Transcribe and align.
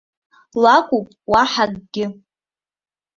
Лакәуп, 0.63 1.07
уаҳа 1.31 1.65
акгьы. 1.69 2.05